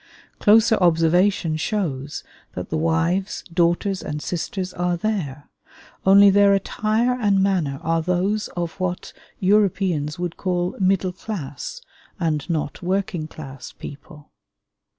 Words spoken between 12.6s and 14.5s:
working class people.